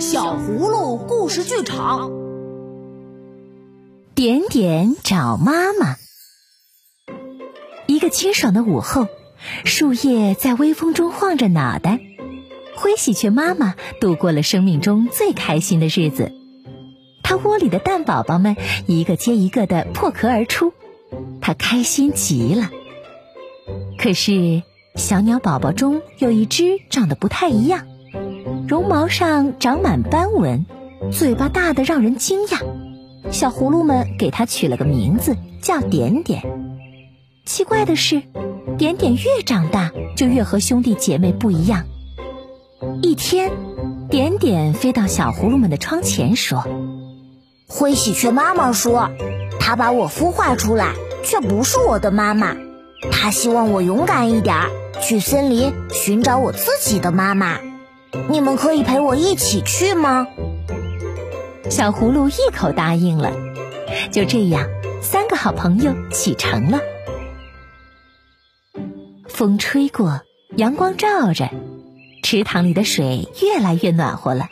[0.00, 2.12] 小葫芦故事剧场。
[4.14, 5.96] 点点找妈妈。
[7.86, 9.08] 一个清爽的午后，
[9.64, 11.98] 树叶在微风中晃着脑袋。
[12.76, 16.30] 灰喜鹊妈妈度过了生命中最开心的日子，
[17.24, 18.56] 它窝里的蛋宝宝们
[18.86, 20.72] 一个接一个的破壳而出，
[21.40, 22.70] 它开心极了。
[23.98, 24.62] 可是，
[24.94, 27.87] 小鸟宝宝中有一只长得不太一样。
[28.68, 30.66] 绒毛上长满斑纹，
[31.10, 32.60] 嘴巴大的让人惊讶。
[33.30, 36.42] 小葫芦们给它取了个名字，叫点点。
[37.46, 38.22] 奇怪的是，
[38.76, 41.86] 点点越长大就越和兄弟姐妹不一样。
[43.00, 43.52] 一天，
[44.10, 46.62] 点点飞到小葫芦们的窗前，说
[47.66, 49.08] ：“灰喜鹊妈妈说，
[49.58, 50.92] 她把我孵化出来，
[51.24, 52.54] 却不是我的妈妈。
[53.10, 54.54] 她希望我勇敢一点，
[55.00, 57.60] 去森林寻找我自己的妈妈。”
[58.30, 60.26] 你们可以陪我一起去吗？
[61.70, 63.32] 小葫芦一口答应了。
[64.10, 64.68] 就这样，
[65.02, 66.80] 三个好朋友启程了。
[69.28, 70.22] 风吹过，
[70.56, 71.50] 阳光照着，
[72.22, 74.48] 池塘里的水越来越暖和了。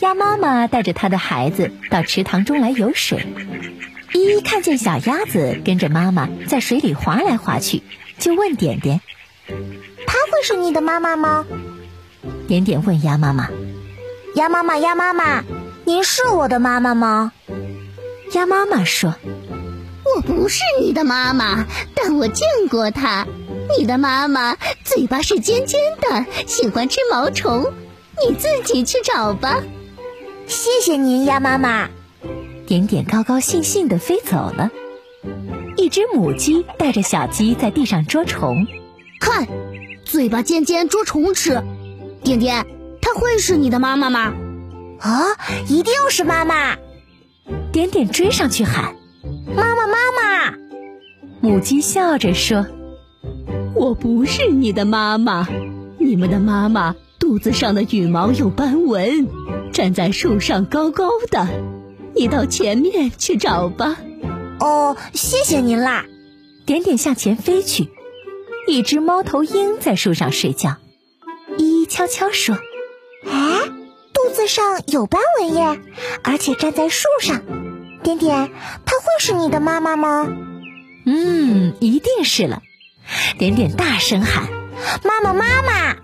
[0.00, 3.26] 鸭妈妈带着它的孩子到池塘中来游水。
[4.12, 7.82] 依依看见小鸭子跟着妈妈在水里划来划去，
[8.18, 9.00] 就问点点
[9.46, 11.46] ：“它会是你的妈妈吗？”
[12.50, 13.48] 点点问鸭妈妈
[14.34, 15.44] ：“鸭妈妈，鸭妈妈，
[15.84, 17.30] 您是我的妈妈吗？”
[18.34, 19.14] 鸭妈妈说
[20.02, 23.24] ：“我不是你的妈妈，但我见过她。
[23.78, 27.72] 你的妈妈嘴巴是尖尖的，喜欢吃毛虫。
[28.26, 29.62] 你自己去找吧。”
[30.48, 31.88] 谢谢您，鸭妈妈。
[32.66, 34.72] 点点高高兴兴地飞走了。
[35.76, 38.66] 一只母鸡带着小鸡在地上捉虫，
[39.20, 39.46] 看，
[40.04, 41.62] 嘴巴尖尖，捉虫吃。
[42.22, 42.66] 点点，
[43.00, 44.34] 她会是你的妈妈吗？
[45.00, 45.22] 啊，
[45.68, 46.76] 一定是妈妈！
[47.72, 48.94] 点点追上去喊
[49.56, 50.54] ：“妈妈，妈妈！”
[51.40, 52.66] 母鸡笑着说
[53.74, 55.48] ：“我不是你的妈妈，
[55.98, 59.26] 你们的妈妈肚子上的羽毛有斑纹，
[59.72, 61.48] 站在树上高高的。
[62.14, 63.96] 你到前面去找吧。”
[64.60, 66.04] 哦，谢谢您啦！
[66.66, 67.88] 点点向前飞去，
[68.66, 70.76] 一只猫头鹰在树上睡觉。
[71.60, 72.56] 依依悄悄说
[73.28, 73.68] ：“哎，
[74.14, 75.78] 肚子上有斑纹耶，
[76.24, 77.42] 而且站在树上。
[78.02, 78.50] 点点，
[78.86, 80.26] 她会是你的妈妈吗
[81.04, 82.62] ？”“嗯，一定是了。”
[83.38, 84.48] 点点大声喊
[85.04, 85.96] ：“妈妈，妈妈！”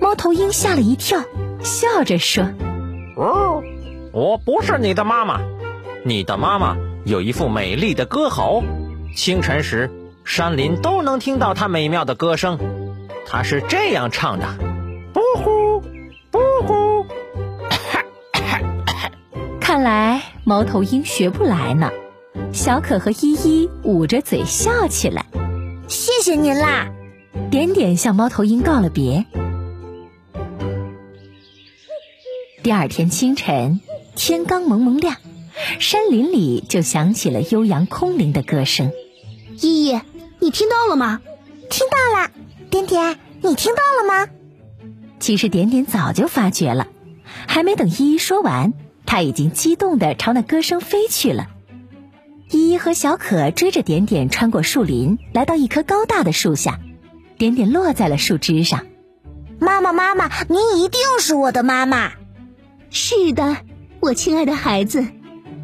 [0.00, 1.22] 猫头鹰吓了一跳，
[1.62, 2.44] 笑着说
[3.16, 3.62] ：“哦，
[4.14, 5.42] 我不是你的妈妈。
[6.02, 8.64] 你的妈妈有一副美丽的歌喉，
[9.14, 9.90] 清晨时
[10.24, 12.58] 山林都能听到她美妙的歌声。”
[13.26, 14.46] 他是这样唱的
[15.12, 15.80] ：“不呼，
[16.30, 17.06] 不呼。”
[19.60, 21.90] 看来猫头鹰学不来呢。
[22.52, 25.24] 小可和依依捂着嘴笑起来。
[25.88, 26.92] 谢谢您啦！
[27.50, 29.24] 点点向猫头鹰告了别。
[32.62, 33.80] 第二天清晨，
[34.14, 35.16] 天刚蒙蒙亮，
[35.78, 38.92] 山林里就响起了悠扬空灵的歌声。
[39.60, 40.00] 依依，
[40.38, 41.20] 你听到了吗？
[41.70, 42.30] 听到了。
[42.92, 44.28] 点点，你听到了吗？
[45.18, 46.88] 其实点点早就发觉了，
[47.46, 48.74] 还没等依依说完，
[49.06, 51.48] 他已经激动的朝那歌声飞去了。
[52.50, 56.80] 依依和小可追着点点穿过树林，来到一棵高大的树下，
[57.38, 58.84] 点点落在了树枝上。
[59.58, 62.12] 妈妈，妈妈，您一定是我的妈妈。
[62.90, 63.56] 是的，
[64.00, 65.06] 我亲爱的孩子，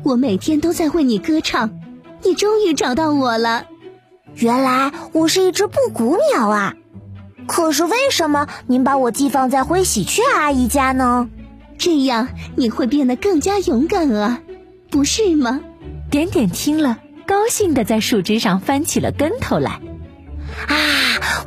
[0.02, 1.78] 我每天都在为你歌唱，
[2.24, 3.66] 你终于找到我了。
[4.34, 6.74] 原来我是一只布谷鸟啊！
[7.48, 11.28] 可是为什么您把我寄放在灰喜鹊阿姨家呢？
[11.78, 14.40] 这样你会变得更加勇敢啊，
[14.90, 15.60] 不是吗？
[16.10, 19.80] 点点听了，高兴的在树枝上翻起了跟头来。
[20.66, 20.76] 啊，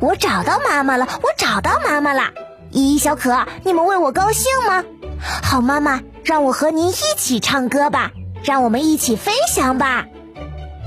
[0.00, 1.06] 我找到妈妈了！
[1.22, 2.30] 我找到妈妈了！
[2.70, 4.84] 依依、小可，你们为我高兴吗？
[5.20, 8.10] 好妈妈，让我和您一起唱歌吧，
[8.42, 10.06] 让我们一起飞翔吧！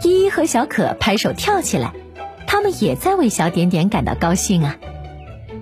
[0.04, 1.94] 依依和小可拍手跳起来，
[2.48, 4.76] 他们也在为小点点感到高兴啊。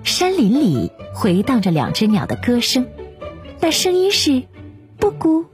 [0.04, 2.86] 山林里回荡着两只鸟的歌声，
[3.58, 4.42] 那声音是
[5.00, 5.46] “布谷，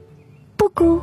[0.57, 1.01] 布谷”。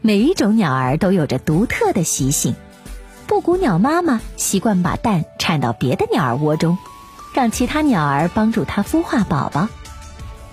[0.00, 2.54] 每一种鸟儿都有着独特的习性。
[3.26, 6.78] 布谷鸟妈妈习惯把蛋产到别的鸟儿窝中，
[7.34, 9.68] 让其他鸟儿帮助它孵化宝宝。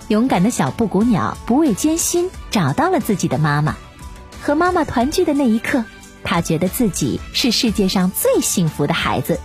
[0.08, 3.76] 勇敢的小布谷鸟不畏艰辛，找到了自己的妈妈。
[4.42, 5.84] 和妈妈团聚的那一刻，
[6.22, 9.40] 它觉得自己是世界上最幸福的孩子。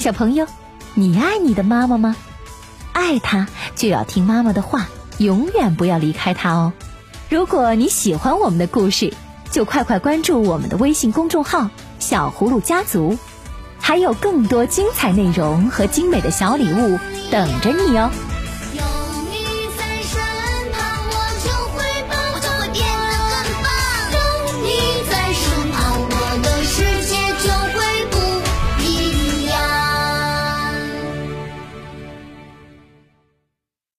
[0.00, 0.46] 小朋友，
[0.94, 2.16] 你爱你的妈妈吗？
[2.94, 4.88] 爱她就要听妈妈的话，
[5.18, 6.72] 永远不要离开她哦。
[7.28, 9.12] 如果你喜欢我们的故事，
[9.50, 11.68] 就快快关注我们的微信公众号
[12.00, 13.18] “小葫芦家族”，
[13.78, 16.98] 还有更多精彩内容和精美的小礼物
[17.30, 18.10] 等着你哦。